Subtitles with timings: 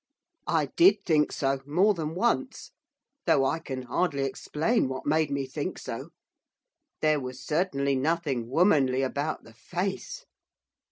[0.47, 2.71] 'I did think so, more than once.
[3.27, 6.09] Though I can hardly explain what made me think so.
[7.01, 10.25] There was certainly nothing womanly about the face.